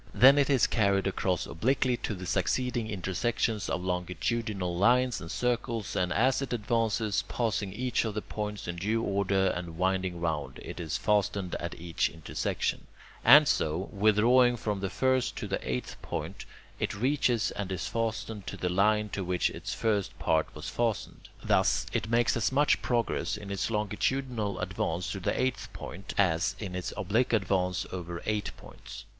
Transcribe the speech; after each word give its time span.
Then 0.15 0.39
it 0.39 0.49
is 0.49 0.65
carried 0.65 1.05
across 1.05 1.45
obliquely 1.45 1.95
to 1.97 2.15
the 2.15 2.25
succeeding 2.25 2.89
intersections 2.89 3.69
of 3.69 3.83
longitudinal 3.83 4.75
lines 4.75 5.21
and 5.21 5.29
circles, 5.29 5.95
and 5.95 6.11
as 6.11 6.41
it 6.41 6.53
advances, 6.53 7.21
passing 7.27 7.71
each 7.71 8.03
of 8.03 8.15
the 8.15 8.23
points 8.23 8.67
in 8.67 8.77
due 8.77 9.03
order 9.03 9.49
and 9.55 9.77
winding 9.77 10.19
round, 10.19 10.57
it 10.63 10.79
is 10.79 10.97
fastened 10.97 11.53
at 11.59 11.79
each 11.79 12.09
intersection; 12.09 12.87
and 13.23 13.47
so, 13.47 13.89
withdrawing 13.93 14.57
from 14.57 14.79
the 14.79 14.89
first 14.89 15.35
to 15.35 15.47
the 15.47 15.61
eighth 15.71 16.01
point, 16.01 16.45
it 16.79 16.95
reaches 16.95 17.51
and 17.51 17.71
is 17.71 17.85
fastened 17.87 18.47
to 18.47 18.57
the 18.57 18.69
line 18.69 19.07
to 19.09 19.23
which 19.23 19.51
its 19.51 19.71
first 19.75 20.17
part 20.17 20.47
was 20.55 20.67
fastened. 20.67 21.29
Thus, 21.43 21.85
it 21.93 22.09
makes 22.09 22.35
as 22.35 22.51
much 22.51 22.81
progress 22.81 23.37
in 23.37 23.51
its 23.51 23.69
longitudinal 23.69 24.57
advance 24.61 25.11
to 25.11 25.19
the 25.19 25.39
eighth 25.39 25.69
point 25.73 26.15
as 26.17 26.55
in 26.57 26.75
its 26.75 26.91
oblique 26.97 27.33
advance 27.33 27.85
over 27.91 28.19
eight 28.25 28.49
points. 28.57 29.05